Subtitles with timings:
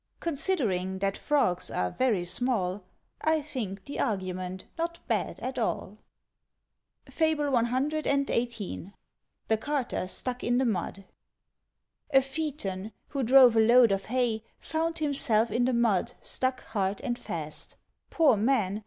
[0.19, 2.83] '"Considering that Frogs are very small,
[3.21, 5.99] I think the argument not bad at all.
[7.07, 8.93] FABLE CXVIII.
[9.47, 11.05] THE CARTER STUCK IN THE MUD.
[12.09, 16.99] A Phaeton, who drove a load of hay, Found himself in the mud stuck hard
[17.01, 17.75] and fast:
[18.09, 18.79] Poor man!